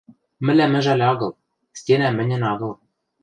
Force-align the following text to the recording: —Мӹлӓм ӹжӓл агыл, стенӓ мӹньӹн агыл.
—Мӹлӓм 0.45 0.73
ӹжӓл 0.79 1.01
агыл, 1.11 1.31
стенӓ 1.79 2.09
мӹньӹн 2.11 2.43
агыл. 2.51 2.73